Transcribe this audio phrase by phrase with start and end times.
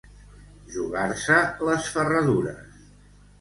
[0.75, 2.83] Jugar-se les ferradures.